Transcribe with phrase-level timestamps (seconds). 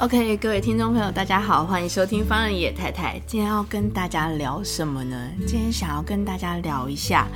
[0.00, 3.20] OK，各位听众朋友，大家好，欢迎收听方人野太太。
[3.26, 5.28] 今天要跟大家聊什么呢？
[5.44, 7.26] 今天想要跟大家聊一下，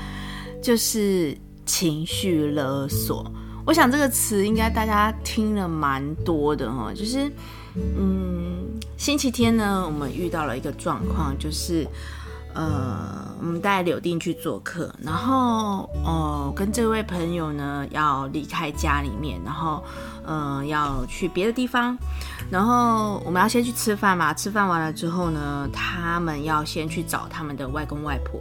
[0.62, 3.28] 就是情绪勒索。
[3.66, 7.28] 我想这个词应该大家听了蛮多的哈，就是
[7.74, 11.84] 嗯，星期天呢，我们遇到了一个状况，就是。
[12.55, 19.83] 呃，我们带柳丁去做客，然后哦，跟这位朋友呢要离开家里面，然后
[20.25, 21.97] 呃要去别的地方，
[22.51, 24.34] 然后我们要先去吃饭嘛。
[24.34, 28.41] 吃饭完了之后呢，他们要先去找他们的外公外婆。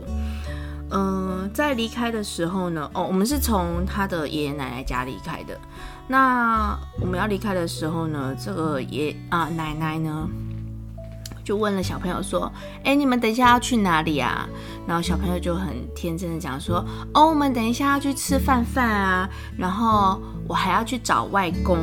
[0.93, 5.57] 嗯、在离开的时候呢，哦，我们是从他的爷爷奶奶家离开的。
[6.07, 10.27] 那我们要离开的时候呢，这个爷啊奶奶呢。
[11.43, 12.51] 就问了小朋友说
[12.83, 14.47] ：“哎，你们等一下要去哪里啊？”
[14.87, 21.77] 然后小朋友就很天真的讲说：“哦，我们等一下要去吃饭饭啊，然后我还要去找外公。”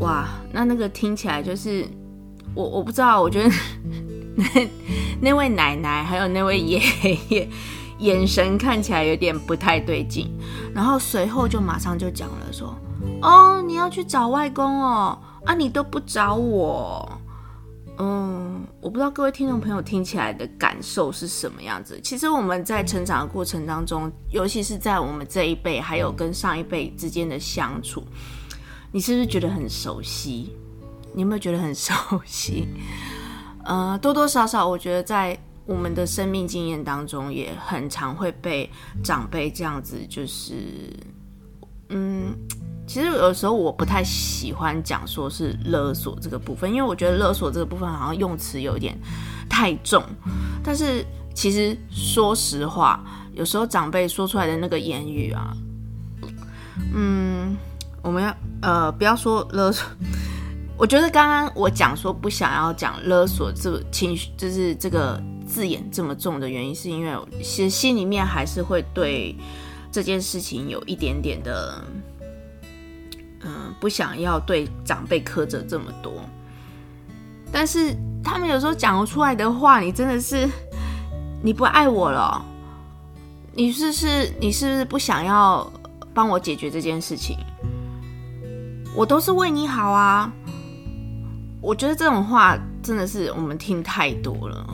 [0.00, 1.84] 哇，那那个听起来就是
[2.54, 3.50] 我我不知道，我觉得
[4.36, 4.44] 那
[5.20, 6.80] 那位奶奶还有那位爷
[7.28, 7.48] 爷
[7.98, 10.30] 眼神看起来有点不太对劲，
[10.72, 12.72] 然后随后就马上就讲了说
[13.22, 17.10] ：“哦，你要去找外公哦，啊，你都不找我。”
[18.00, 22.00] 嗯，我不知道各位听众朋友听起来的感受是什么样子。
[22.00, 28.04] 其实我们在成长的过程当中，尤其是在我们这一辈，还有跟上一辈之间的相处，
[28.92, 30.56] 你是不是觉得很熟悉？
[31.12, 31.92] 你有没有觉得很熟
[32.24, 32.68] 悉？
[33.64, 38.70] 呃，多多少少，我觉得在我们的生命经验当中，也很常会被
[39.02, 40.54] 长辈这样子，就是，
[41.88, 42.32] 嗯。
[42.88, 48.98] 其实有时候我不太喜欢讲说是勒索这个部分，因为我觉得勒索这个部分好像用词有点
[49.46, 50.02] 太重。
[50.64, 51.04] 但是
[51.34, 53.04] 其实说实话，
[53.34, 55.54] 有时候长辈说出来的那个言语啊，
[56.94, 57.54] 嗯，
[58.00, 59.86] 我们要呃不要说勒索。
[60.78, 67.12] 我觉得刚刚我讲说不想要讲勒索这情绪，就是这个字眼这么重的原因，是因为
[67.42, 69.36] 其实心里面还是会对
[69.92, 71.84] 这件事情有一点点的。
[73.48, 76.12] 嗯，不想要对长辈苛责这么多，
[77.50, 80.46] 但是他们有时候讲出来的话，你真的是
[81.42, 82.44] 你不爱我了，
[83.54, 85.66] 你是不是你是不是不想要
[86.12, 87.38] 帮我解决这件事情？
[88.94, 90.30] 我都是为你好啊！
[91.62, 94.66] 我觉得这种话真的是我们听太多了。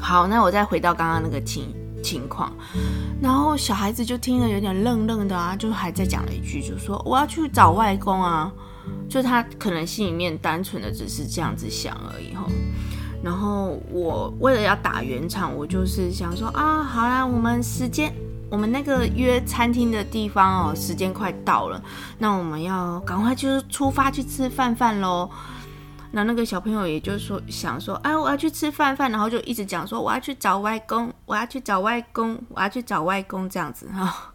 [0.00, 1.74] 好，那我再回到刚刚那个情
[2.08, 2.50] 情况，
[3.20, 8.50] 然后小孩子就听了有点愣愣的啊，就还在讲了一句，就说我要去找外公啊，
[9.10, 12.46] 就他可能心里面单纯的只是这样子想而已哈。
[13.22, 18.10] 然后我为了要打圆场，我就是想说啊，好啦，我们时间，
[18.48, 21.82] 我们那个约餐厅的地方哦，时间快到了，
[22.18, 25.28] 那我们要赶快就是出发去吃饭饭喽。
[26.18, 34.34] 那那个小朋友也就是说想说，哎，我要去吃饭饭，然后就一直讲说我要去找外公，我要去找外公，我要去找外公这样子哈。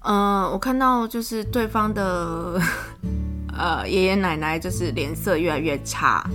[0.00, 2.58] 嗯、我看到就是对方的
[3.54, 6.26] 呃爷爷奶奶就是脸色越来越差，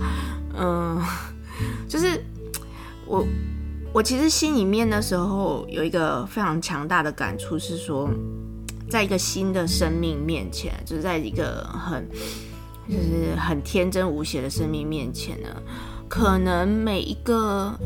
[0.56, 1.02] 嗯、
[1.88, 2.24] 就是
[3.06, 3.26] 我
[3.92, 8.08] 我其实心里面的时候有一个非常强大的感触是说，
[8.88, 12.08] 在一个新的生命面前，就是在一个很。
[12.88, 15.48] 就是很天真无邪的生命面前呢，
[16.08, 17.78] 可能每一个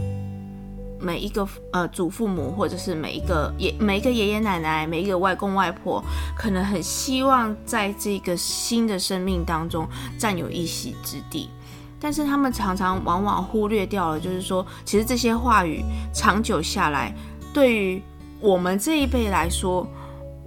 [1.01, 6.01] 每一个呃祖父母，或者是每一个爷每一个爷爷奶奶，每一个外公外婆，
[6.37, 9.85] 可能很希望在这个新的生命当中
[10.17, 11.51] 占有一席之地，
[11.99, 15.83] 但是他们常常往往忽略掉了，就是说，其实这些话语
[16.15, 17.13] 长久下来，
[17.53, 18.01] 对于
[18.39, 19.85] 我们这一辈来说，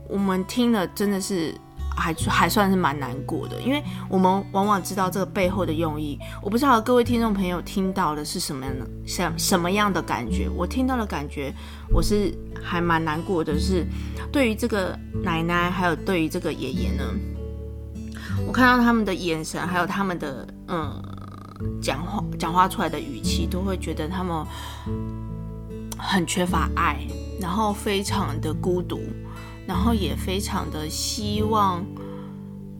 [0.08, 1.54] 我们听了真的是。
[1.96, 6.20] 还还算是蛮难过的，因为我们往往知道这个背后的用意。
[6.42, 10.50] 我不知道各位听众朋友听到的是什么样的，像什么样的感觉？
[10.50, 11.54] 我听到的感觉，
[11.92, 13.58] 我是还蛮难过的。
[13.58, 13.86] 是
[14.32, 17.04] 对于这个奶奶，还有对于这个爷爷呢，
[18.46, 21.02] 我看到他们的眼神，还有他们的嗯
[21.82, 24.46] 讲话讲话出来的语气，都会觉得他们
[25.98, 26.98] 很缺乏爱，
[27.40, 29.00] 然后非常的孤独。
[29.68, 31.86] 然后也非常的希望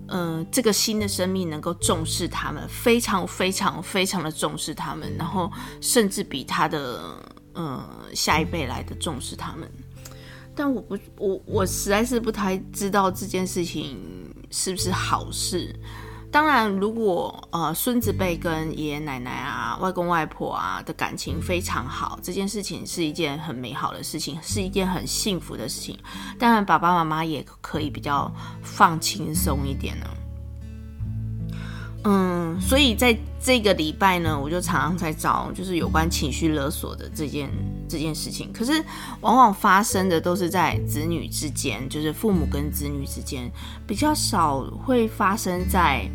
[0.08, 5.52] 嗯、这个新的生命能够重视他们，非常非常非常的重视他们，然后
[5.82, 7.02] 甚至比他的
[7.56, 9.68] 嗯、呃、下一辈来的重视他们。
[10.56, 14.00] 但我不，我我实在是不太知道这件事情
[14.52, 15.76] 是不是好事。
[16.36, 25.98] 当然，如果呃孙子辈跟爷爷奶奶啊、外公外婆啊的感情非常好，这件事情是一件很美好的事情，是一件很幸福的事情。
[26.38, 28.30] 当然，爸爸妈妈也可以比较
[28.62, 30.06] 放轻松一点呢。
[32.04, 37.50] 嗯，所以在这个礼拜呢，我就常常在找，就是有关情绪勒索的这件
[37.88, 38.52] 这件事情。
[38.52, 38.84] 可是，
[39.22, 43.50] 往往发生的都是在子女之间，就是父母跟子女之间，
[43.88, 46.06] 比较少会发生在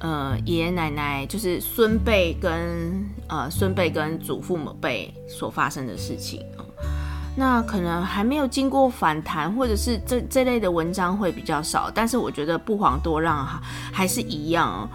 [0.00, 6.44] 呃爷爷奶奶，就是孙辈跟呃孙辈跟祖父母辈所发生的事情。
[7.36, 13.60] 那可能还没有经过反弹，或者是这这类的文章会比较少，但是我觉得不遑多让哈，
[13.92, 14.88] 还是一样。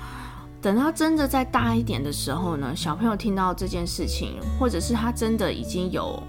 [0.61, 6.21] 等到真的再大一点的时候呢，小朋友听到这件事情，或者是他真的已经有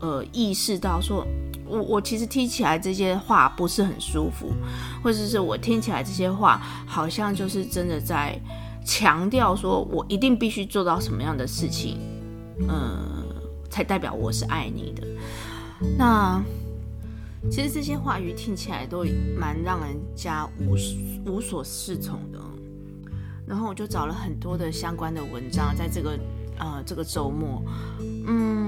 [0.00, 1.26] 呃意识到说，
[1.66, 4.52] 我我其实听起来这些话不是很舒服，
[5.02, 8.38] 或者是我听起来这些话好像就是真的在
[8.84, 11.98] 强调说我一定必须做到什么样的事情，
[12.60, 13.24] 嗯、呃，
[13.68, 15.06] 才代表我是爱你的。
[15.98, 16.42] 那
[17.50, 19.04] 其实这些话语听起来都
[19.38, 20.74] 蛮让人家无
[21.30, 22.40] 无所适从的，
[23.46, 26.18] 然后我就找了很多的相关的文章，在这个
[26.58, 27.62] 呃这个周末，
[28.26, 28.65] 嗯，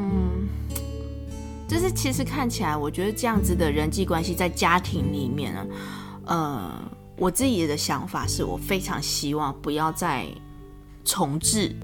[1.68, 5.66] 就是其实看起来，我觉得这样子的人际关系在家庭里面呢，
[6.24, 6.72] 呃，
[7.18, 10.26] 我自己的想法是我非常希望不要再
[11.04, 11.76] 重置，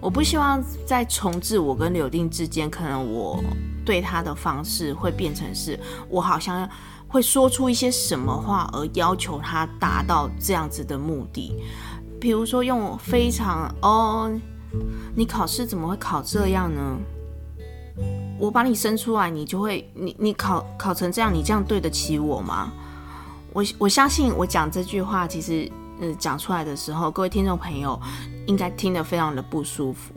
[0.00, 3.44] 我不希望再重置我跟柳丁之间，可能我。
[3.86, 5.78] 对他的方式会变成是，
[6.08, 6.66] 我好像
[7.06, 11.54] 会说出一些什么话，而要求他达到这样子的目的。
[12.18, 14.32] 比如说，用非常哦，
[15.14, 16.96] 你考试怎么会考这样呢？
[18.38, 22.72] 我把你生出来，你就会你你考考成这样，你这样对得起我吗？
[23.52, 25.70] 我我相信我讲这句话，其实
[26.00, 28.00] 呃讲出来的时候，各位听众朋友
[28.46, 30.12] 应该听得非常的不舒服。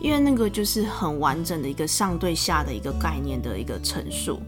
[0.00, 4.38] 因为那个就是很完整的一个上对下的一个概念的一个陈述，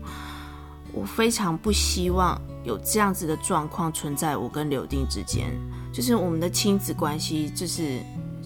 [0.92, 5.50] 我非常不希望有这样子的状况存在我跟柳丁之间，
[5.92, 8.00] 就是我们的亲子关系就是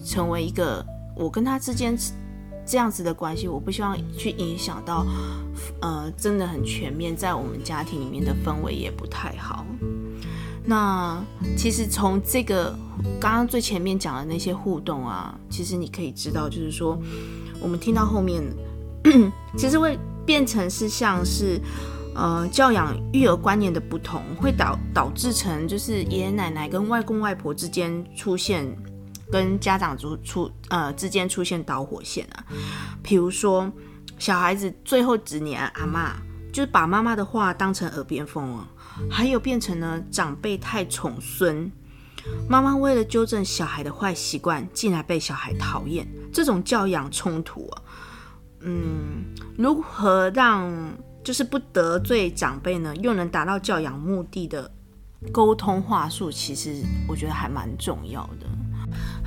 [0.05, 1.97] 成为一个我跟他之间
[2.65, 5.05] 这样子的关系，我不希望去影响到，
[5.81, 9.65] 呃，真的很全面，在我们家庭里面的氛围也不太好。
[10.63, 11.19] 那
[11.57, 12.77] 其实从这个
[13.19, 16.97] 刚刚最前面讲的那些互动啊，其实你可以知道，就是说
[17.59, 18.43] 我们听到后面，
[19.57, 21.59] 其实会变成是像是
[22.13, 28.63] 呃教养育儿观念的不同，会导导致成就是爷爷奶奶跟外公外婆之间出现
[29.31, 32.43] 跟家长出出呃之间出现导火线啊，
[33.01, 33.71] 比如说
[34.19, 36.11] 小孩子最后几年阿嬷，
[36.53, 38.67] 就是把妈妈的话当成耳边风啊。
[39.09, 41.71] 还有变成了长辈太宠孙，
[42.47, 46.05] 妈妈为了纠正小孩的坏习惯，竟然被小孩讨厌。
[46.31, 47.81] 这种教养冲突啊，
[48.59, 49.23] 嗯，
[49.57, 50.69] 如何让
[51.23, 52.93] 就是不得罪长辈呢？
[52.97, 54.69] 又能达到教养目的的
[55.31, 58.45] 沟通话术，其实我觉得还蛮重要的。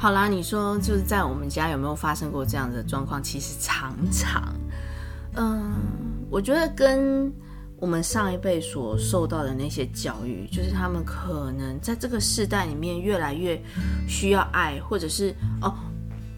[0.05, 3.23] 好啦，你说就是在我们家有没有发生过这样的状况？
[3.23, 4.55] 其实常常，
[5.35, 5.73] 嗯，
[6.29, 7.33] 我觉得跟。
[7.79, 13.61] 我们上一辈所受到的那些教育，就是他们可能在这个世代里面越来越
[14.09, 15.75] 需要爱，或者是哦，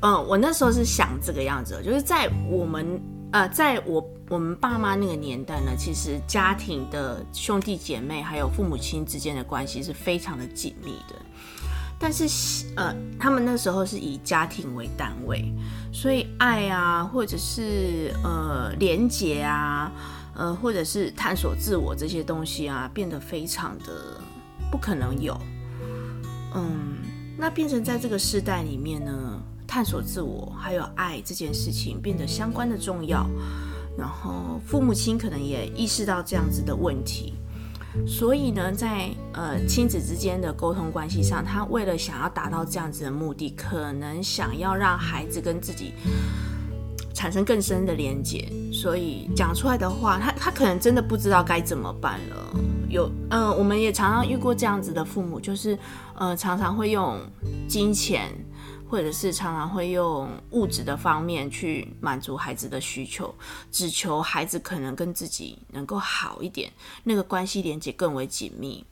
[0.00, 3.00] 嗯，我那时候是想这个样子，就是在我们
[3.32, 11.14] 呃，在我我们爸妈那个年代呢，其实家庭的兄弟姐妹还有父母亲之间的关系是非常的紧密的，
[11.98, 12.26] 但是
[12.76, 15.52] 呃，他们那时候是以家庭为单位，
[15.92, 19.92] 所以爱啊，或者是呃连结啊。
[20.38, 24.20] 呃，或者是探索自我这些东西啊，变得非常的
[24.70, 25.34] 不可能有。
[26.54, 26.98] 嗯，
[27.38, 33.26] 那变成在这个时代里面呢，探索自我还有爱这件事情变得相关的重要。
[33.96, 37.32] 然后父母亲可能也意识到这样子的问题，
[38.04, 45.92] 所以呢，在呃亲子之间的沟通关系上，他为了想要达到这样子的目的，可能想要让孩子跟自己。
[47.14, 52.36] 产生更深的连接，所以讲出来的话，他他可能真的不知道该怎么办了。
[52.90, 55.78] 有，呃，我们也常常遇过这样子的父母，就是，
[56.14, 57.18] 呃，常常会用
[57.66, 58.30] 金钱，
[58.88, 63.34] 或者是常常会用物质的方面去满足孩子的需求，
[63.70, 66.72] 只求孩子可能跟自己能够好一点，
[67.04, 68.84] 那个关系连接更为紧密。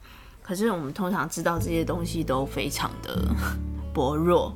[0.42, 3.34] 可是我们通常知道这些东西都非常的
[3.94, 4.54] 薄弱。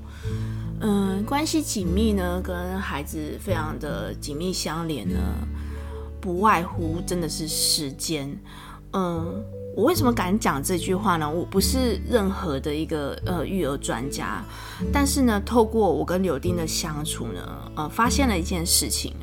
[0.80, 5.18] 嗯，关系紧密呢，跟孩子非常的紧密相连呢，
[6.21, 8.38] 不外乎真的是时间。
[8.92, 9.45] 嗯，
[9.76, 11.30] 我为什么敢讲这句话呢？
[11.30, 14.42] 我不是任何的一个呃育儿专家，
[14.92, 19.14] 但是呢，透过我跟柳丁的相处呢，呃，发现了一件事情。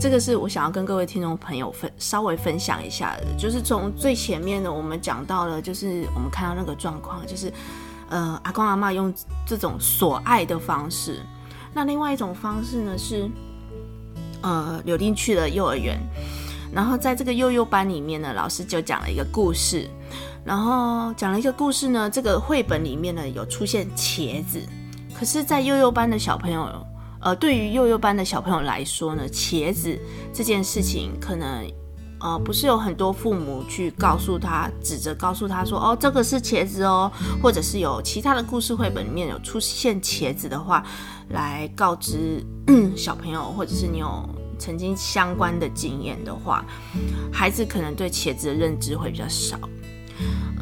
[0.00, 7.52] 这个是我想要跟各位听众朋友分稍微分享一下的，就是从最前面呢，我们讲到了，就是我们看到那个状况，就是
[8.08, 9.12] 呃阿公阿嬷用
[9.46, 11.20] 这种索爱的方式，
[11.74, 13.28] 那另外一种方式呢是，
[14.40, 15.98] 呃柳丁去了幼儿园，
[16.72, 19.88] 然后在这个幼幼班里面呢，老师就讲了一个故事，
[20.44, 24.60] 然后讲了一个故事呢，这个绘本里面呢有出现茄子，
[25.14, 26.68] 可是，在幼幼班的小朋友。
[27.24, 29.96] 呃，对于幼幼班的小朋友来说呢，茄子
[30.32, 31.64] 这件事情可能，
[32.18, 37.08] 呃，不是有很多父母去告诉他，指着告诉他说，哦，这个是茄子哦，
[37.40, 40.84] 或者是有其他的故事绘本里面有出现茄子的话，
[41.28, 42.44] 来告知
[42.96, 44.28] 小朋友，或者是你有
[44.62, 46.64] 曾经相关的经验的话，
[47.32, 49.58] 孩子可能对茄子的认知会比较少。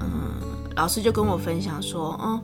[0.00, 0.40] 嗯，
[0.74, 2.42] 老师就跟我分享说，嗯，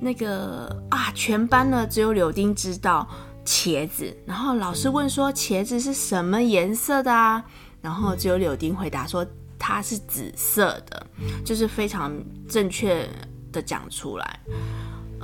[0.00, 3.06] 那个啊，全班呢只有柳丁知道。
[3.46, 7.44] 茄子，然后老师问说：“茄子是什么颜色的啊？”
[7.82, 9.22] 然后只有柳丁回答说
[9.60, 11.06] ：“它是紫色的。”
[11.44, 12.10] 就是非常
[12.48, 13.06] 正确
[13.52, 14.40] 的讲出来。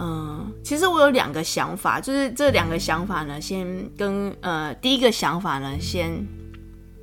[0.01, 3.67] 嗯，其实我有两个想法，就是这两个想法呢，先
[3.99, 6.27] 跟呃第一个想法呢，先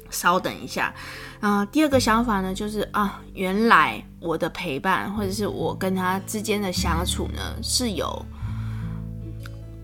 [0.10, 0.92] 稍等一下。
[1.39, 8.25] 啊、第二个想法呢，就是啊，原来我的陪伴或者是我跟他之间的相处呢，是有。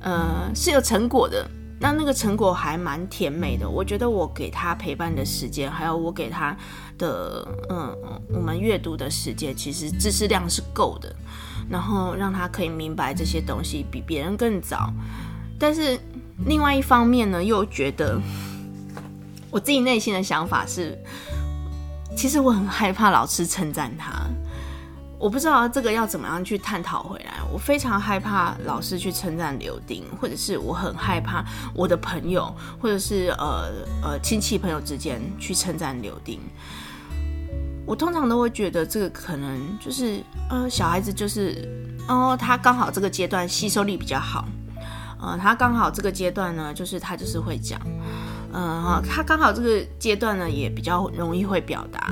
[0.06, 1.50] 呃，是有成果的，
[1.84, 3.70] 那那个成果还蛮甜美的。
[3.70, 6.56] 我觉得我给他陪伴的时间，还有我给他
[6.98, 7.94] 的，嗯，
[8.34, 11.14] 我们阅读的时间，其实知识量是够的，
[11.70, 14.94] 然后让他可以明白这些东西比别人更早。
[15.60, 16.00] 但是
[16.46, 18.18] 另外一方面呢，又觉得
[19.52, 20.98] 我自己内心的想法是，
[22.16, 24.10] 其实我很害怕老师称赞他。
[25.24, 27.36] 我不知道这个要怎么样去探讨回来。
[27.50, 33.72] 我非常害怕老师去称赞刘丁，或者是我很害怕我的朋友，或者是呃
[34.04, 36.42] 呃亲戚朋友之间去称赞刘丁。
[37.86, 44.46] 我通常都会觉得这个可能就是呃小孩子就是哦，他刚好这个阶段吸收力比较好，
[45.22, 47.80] 呃，他刚好这个阶段呢，就是他就是会讲，
[48.52, 52.12] 嗯、呃，他刚好这个阶段呢也比较容易会表达。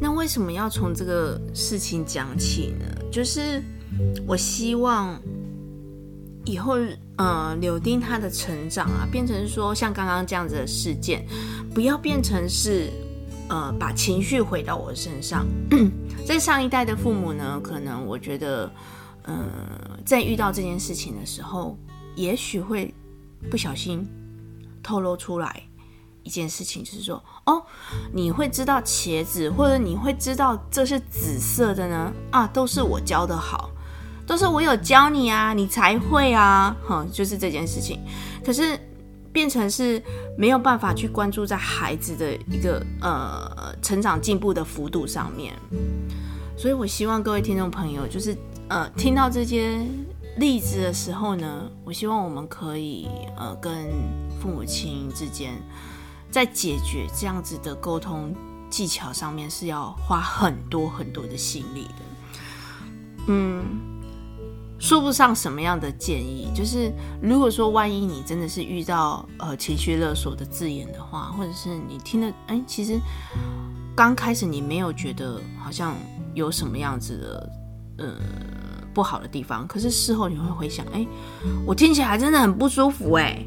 [0.00, 2.86] 那为什么要从这个事情讲起呢？
[3.10, 3.62] 就是
[4.26, 5.20] 我希望
[6.44, 6.76] 以后，
[7.16, 11.26] 呃，柳丁他的成长啊，变成说像刚刚这样子的事件，
[11.74, 12.90] 不要变成是，
[13.48, 15.46] 呃，把情绪回到我身上。
[16.24, 18.70] 在上一代的父母呢，可能我觉得，
[19.24, 19.46] 呃，
[20.06, 21.76] 在遇到这件事情的时候，
[22.14, 22.94] 也许会
[23.50, 24.06] 不小心
[24.82, 25.67] 透露出来。
[26.28, 27.64] 一件事情就是说，哦，
[28.12, 32.12] 你会知道茄子，或者你会知道这是紫色的呢？
[32.30, 33.70] 啊，都是我教的好，
[34.26, 37.98] 都是我有教你啊，你才会啊，哼，就是这件事情。
[38.44, 38.78] 可是
[39.32, 40.02] 变成是
[40.36, 45.54] 没有办法去关注在孩子的一个呃成长进步的幅度上面。
[46.58, 48.36] 所以我希望各位听众朋友，就是
[48.68, 49.80] 呃听到这些
[50.36, 53.08] 例子的时候呢，我希望我们可以
[53.38, 53.72] 呃跟
[54.38, 55.54] 父母亲之间。
[56.30, 58.34] 在解决这样子的沟通
[58.70, 62.04] 技巧上面是要花很多很多的心力的，
[63.28, 63.64] 嗯，
[64.78, 66.50] 说不上什么样的建议。
[66.54, 66.92] 就是
[67.22, 73.00] 如果说万一你真的是遇到呃情绪勒索的字眼的话，或者是你听了，哎，其实
[73.96, 75.96] 刚开始你没有觉得好像
[76.34, 78.14] 有什么样子的呃
[78.92, 81.06] 不好的地方，可是事后你会回想，哎，
[81.64, 83.42] 我听起来真的很不舒服，哎，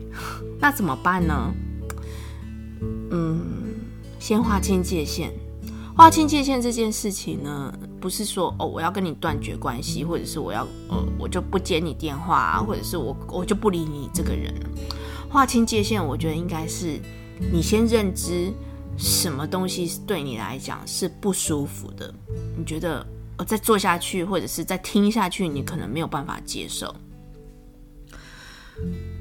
[0.59, 1.53] 那怎么办呢？
[2.81, 3.39] 嗯，
[4.19, 5.31] 先划清界限。
[5.95, 14.53] 划清界限这件事情呢，不是说哦，我要跟你断绝关系，或者是我要呃，我就不接你电话啊，或者是我我就不理你这个人。
[15.29, 16.99] 划清界限，我觉得应该是
[17.51, 18.51] 你先认知
[18.97, 22.11] 什么东西对你来讲是不舒服的，
[22.57, 23.05] 你觉得
[23.37, 26.95] 呃再做下去，或者是再听下去，你可能没有办法接受。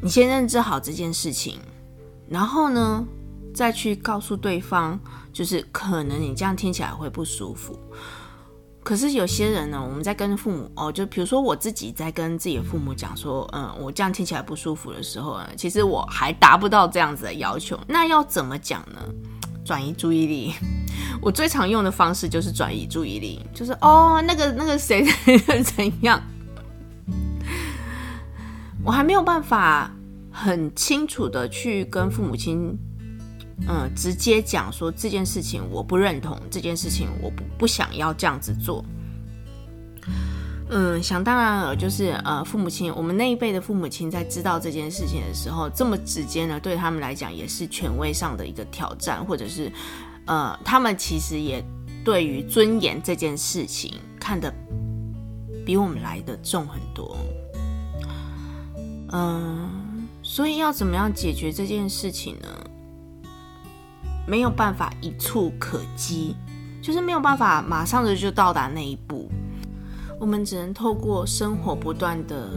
[0.01, 1.59] 你先认知好这件事情，
[2.29, 3.05] 然后呢，
[3.55, 4.99] 再去告诉对方，
[5.33, 7.79] 就是可能你这样听起来会不舒服。
[8.83, 17.79] 可是有些人呢，我们在跟父母哦，就比如说我自己在跟自己的父母讲说，嗯，我这样听起来不舒服的时候呢，其实我还达不到这样子的要求。
[17.87, 18.99] 那要怎么讲呢？
[19.65, 20.55] 转移注意力。
[21.21, 25.05] 我最常用的方式就是转移注意力，就是哦，那个那个谁
[25.77, 26.21] 怎样？
[28.83, 29.95] 我还没有办法
[30.33, 32.79] 很清楚的去跟父母亲，
[33.69, 38.85] 嗯，直接讲说这件事情我不认同，这件事情我不不想要这样子做。
[40.73, 49.71] 嗯，想当然了，就是呃，父母亲，我们那一辈的父母亲在知道这件事情的时候，这么直接呢，对他们来讲也是权威上的一个挑战，或者是
[50.27, 51.61] 呃，他们其实也
[52.05, 54.53] 对于尊严这件事情看得
[55.67, 57.17] 比我们来得重很多。
[59.13, 62.49] 嗯，所以要怎么样解决这件事情呢？
[64.27, 66.37] 没有办法一蹴可几，
[66.81, 69.31] 就是没有办法马上的就到达那一步。
[70.19, 72.51] 我们只能透过生活不断的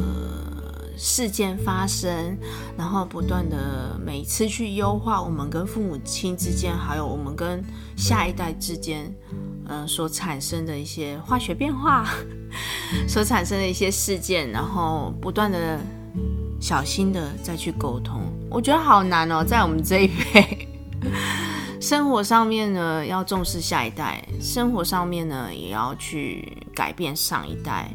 [0.97, 2.37] 事件发生，
[2.77, 7.63] 然后不断的每次去优化我们跟父母亲之间，还有我们跟
[7.95, 9.09] 下一代之间，
[9.65, 12.05] 呃，所产生的一些化学变化，
[13.07, 15.79] 所产生的一些事件，然后不断的
[16.59, 18.21] 小心的再去沟通。
[18.49, 20.67] 我觉得好难哦，在我们这一辈。
[21.83, 27.93] 生活上面呢，要重视下一代；生活上面呢，也要去改变上一代，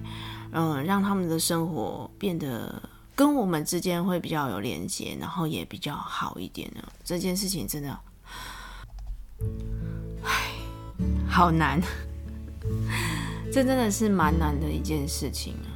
[0.53, 2.83] 嗯，让他们的生活变得
[3.15, 6.83] 跟我们之间会比较有连接，然后也比较好一点呢。
[7.03, 7.99] 这件事情真的，
[10.23, 10.51] 唉，
[11.27, 11.81] 好难，
[13.51, 15.69] 这真的是蛮难的一件事情啊。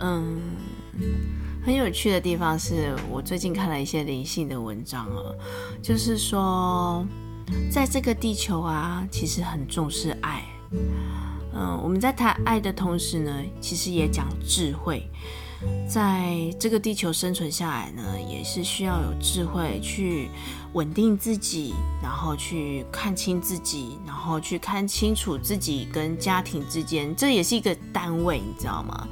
[0.00, 0.42] 嗯，
[1.64, 5.32] 很有趣的地方是我最近看了一些灵性的文章啊，
[5.82, 7.02] 就是说。
[7.70, 10.44] 在这个地球啊，其实很重视爱。
[11.52, 15.08] 嗯，我们在谈爱的同时呢，其实也讲智慧。
[15.86, 20.30] 在这个地球生存下来呢，也是需要有智慧去
[20.72, 29.06] 稳定自己，然后去看清自己，然后去看清楚自己跟家庭之间，这也是一个单位，你知道吗？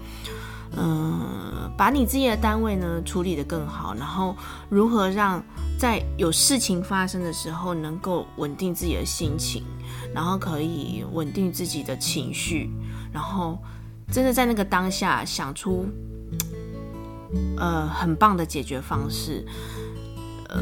[0.80, 4.36] 嗯，把你自己的单位呢处理得更好，然后
[4.68, 5.42] 如何让
[5.76, 9.64] 在有事情发生的时候能够稳定自己的心情，
[10.14, 12.70] 然后可以稳定自己的情绪，
[13.12, 13.58] 然后
[14.12, 15.86] 真的在那个当下想出
[17.56, 19.44] 呃很棒的解决方式。
[20.48, 20.60] 呃，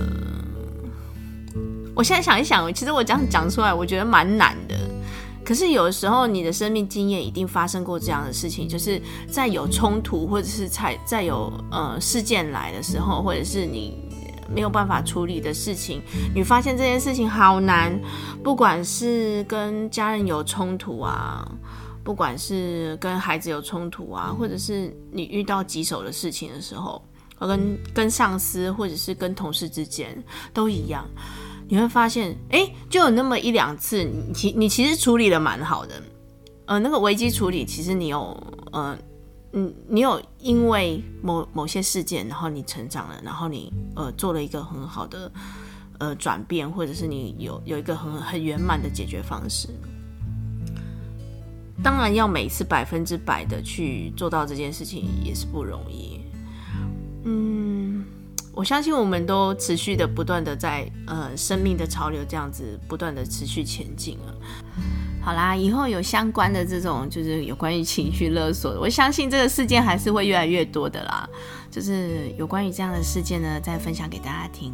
[1.94, 4.74] 我现在想一想，其实我这样讲出来，我觉得蛮难的。
[5.46, 13.96] 可是有的时候，你的生命经验一定发生过这样的事情，就是在有冲突，或者是在在有呃事件来的时候，或者是你
[14.52, 16.02] 没有办法处理的事情，
[16.34, 17.96] 你发现这件事情好难，
[18.42, 21.48] 不管是跟家人有冲突啊，
[22.02, 27.00] 不管是跟孩子有冲突啊，或者是你遇到棘手的事情的时候，
[27.38, 30.20] 跟跟上司或者是跟同事之间
[30.52, 31.06] 都一样。
[31.68, 36.00] 你会发现，哎，就有那么一两次，你其你其实处理的蛮好的，
[36.66, 38.96] 呃，那个危机处理，其实你有，呃，
[39.52, 45.32] 嗯，你有因为某某些事件，然后你成长了，然后你呃做了一个很好的
[45.98, 49.68] 呃转变，或者是你有有一个很很圆满的解决方式。
[51.82, 56.20] 当然，要每次百分之百的去做到这件事情也是不容易，
[57.24, 57.65] 嗯。
[58.56, 64.32] 我相信我们都持续的不断的在呃生命的潮流这样子不断的持续前进啊。
[65.22, 71.28] 好啦，以后有相关的这种就是有关于情绪勒索，我相信这个事件还是会越来越多的啦。
[71.70, 74.72] 就是有关于这样的事件呢，再分享给大家听。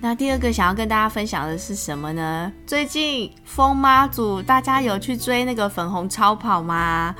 [0.00, 2.52] 那第二个想要跟大家分享的是什么呢？
[2.64, 7.12] 最近疯妈祖，大家有去追那个粉红超跑吗？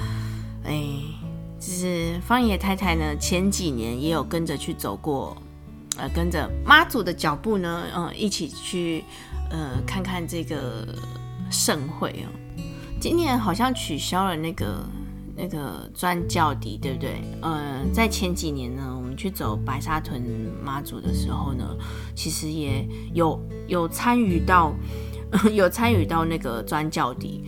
[0.65, 0.85] 哎，
[1.59, 5.37] 就是方野太太呢，前几年也有跟着去走过。
[6.01, 9.05] 呃，跟着妈祖的脚步呢，嗯、呃，一起去，
[9.51, 10.87] 呃，看看这个
[11.51, 12.33] 盛会哦。
[12.99, 14.87] 今年好像取消了那个
[15.37, 17.23] 那个钻轿底，对不对？
[17.43, 20.23] 呃，在前几年呢，我们去走白沙屯
[20.65, 21.77] 妈祖的时候呢，
[22.15, 24.73] 其实也有有参与到，
[25.53, 27.45] 有参与到那个钻轿底。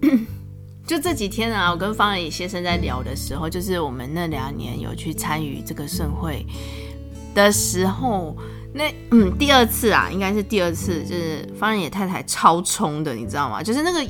[0.86, 6.44] 就这几天啊，我跟方仁先生在聊的时候，就是我们那两年有去参与这个盛会。
[7.34, 8.36] 的时候，
[8.74, 13.62] 那嗯，第二次啊，应该是第二次，就是方仁野太太超冲的，你知道吗？
[13.62, 14.04] 就是那个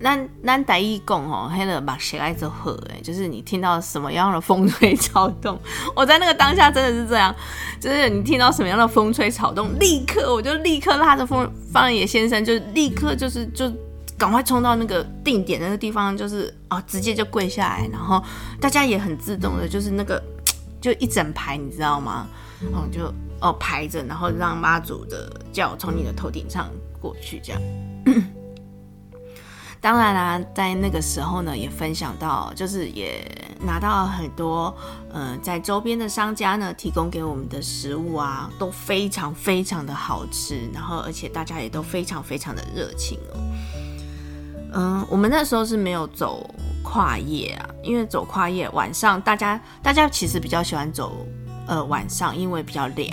[0.00, 5.58] 南南台一共哦，黑了把鞋爱着喝哎，就是你听到什么样的风吹草动，
[5.94, 7.34] 我在那个当下真的是这样，
[7.80, 13.72] 就是你听到什么样的风吹草动，立刻我就立刻拉着方方仁野先生，就立刻就是就
[14.16, 18.22] 赶快冲到那个定点那个地方，就是哦，直接就跪下来，然后
[18.60, 20.22] 大家也很自动的，就是那个。
[20.80, 22.26] 就一整排，你知道吗？
[22.72, 26.68] 然后就哦排着，然后让妈祖的脚从你的头顶上
[27.00, 27.62] 过去，这样。
[29.80, 33.24] 当然啦、在那个时候呢，也分享到，就是也
[33.60, 34.76] 拿到了很多，
[35.12, 43.38] 嗯、在周边的商家呢提供给我们的食物啊，都非常非常的好吃，然后而且大家也都非常非常的热情哦。
[44.72, 46.48] 嗯、我们那时候是没有走
[46.82, 51.26] 跨夜啊，因为走跨夜晚上大家大家其实比较喜欢走。
[51.66, 53.10] 呃，晚上因为比较凉，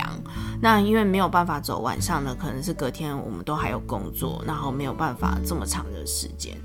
[0.62, 6.56] 那因为没有办法走晚上呢，可能是隔天我们都还有工作，然后没有办法这么长的时间。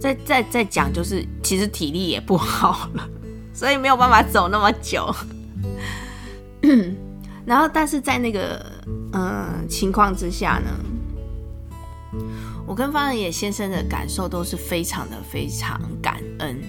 [0.00, 3.08] 再再再讲，就是其实体力也不好了，
[3.54, 5.14] 所以没有办法走那么久。
[7.46, 8.60] 然后，但是在那个
[9.12, 12.20] 嗯、情况之下呢，
[12.70, 16.62] 我跟方仁野先生的感受都是非常的非常感恩。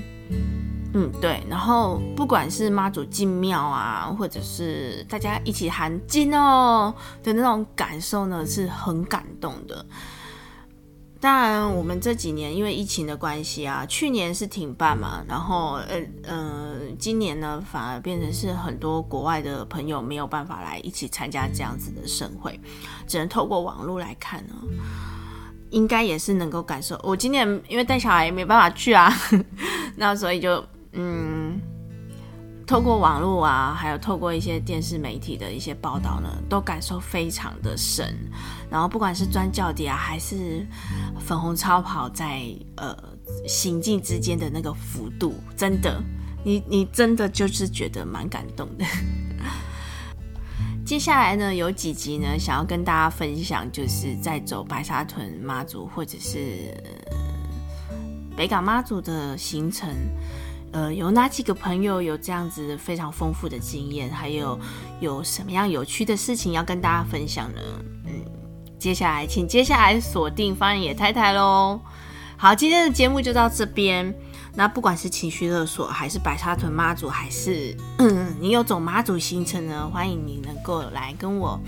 [0.96, 9.86] 嗯，对，然后不管是妈祖进庙啊，或者是大家一起喊进哦的那种感受呢，是很感动的。
[11.20, 22.60] 当然，我们这几年因为疫情的关系啊，去年是停办嘛，然后呃呃，今年呢反而变成是很多国外的朋友没有办法来一起参加这样子的盛会，
[23.06, 24.56] 只能透过网络来看呢。
[25.72, 27.00] 应该也是能够感受。
[27.04, 29.12] 我今年因为带小孩也没办法去啊，
[29.98, 30.64] 那所以就。
[30.94, 31.58] 嗯，
[32.68, 38.14] 透过网络啊，还有透过一些电视媒体的一些报道呢，都感受非常的深。
[38.70, 40.68] 然后不管是钻教底啊，还是
[41.18, 42.42] 粉红超跑在
[42.76, 42.94] 呃
[43.48, 46.04] 行进之间的那个幅度，真的，
[46.44, 48.84] 你你真的就是觉得蛮感动的。
[50.92, 56.76] 接下来呢，有几集呢，想要跟大家分享，就是在走白沙屯妈祖或者是
[58.36, 59.90] 北港妈祖的行程。
[60.74, 64.12] 呃，有哪几个朋友有这样子非常丰富的经验？
[64.12, 64.60] 还有
[65.00, 67.62] 有什么样有趣的事情要跟大家分享呢？
[68.08, 68.12] 嗯，
[68.78, 71.80] 接下来请接下来锁定方野太太喽。
[72.36, 74.14] 好，今天的节目就到这边。
[74.54, 79.90] 那不管是情绪勒索，还是白沙屯妈祖，还是嗯，你有走妈祖行程呢？
[79.92, 81.60] 欢迎你能够来跟我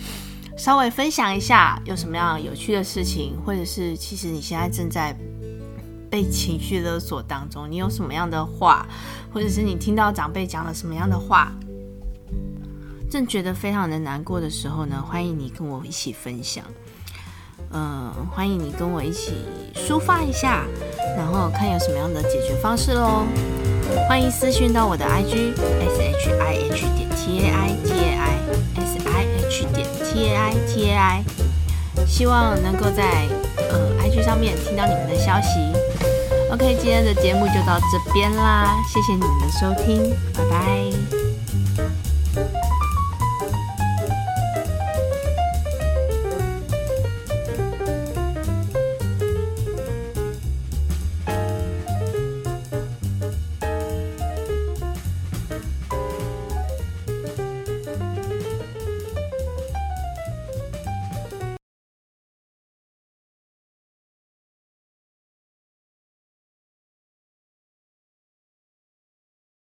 [0.58, 5.16] 稍微分享一下，有什么样有趣的事情，或者是其实你现在正在。
[6.12, 8.86] 被情绪勒索当中，你有什么样的话，
[9.34, 11.52] 或者是你听到长辈讲了什么样的话，
[13.10, 15.02] 正觉得非常的难过的时候呢？
[15.02, 16.64] 欢迎你跟我一起分享，
[17.74, 19.34] 嗯、欢迎你跟我一起
[19.76, 20.66] 抒发一下，
[21.18, 23.26] 然后看有什么样的解决方式喽。
[24.08, 28.38] 欢迎私讯到我的 IG s h i h 点 t a i t a i
[28.78, 31.24] s i h 点 t a i t a i，
[32.08, 35.60] 希望能够在呃 IG 上面听到你们的消息。
[36.52, 41.23] OK，今天的节目就到这边啦，谢谢你们的收听，拜拜。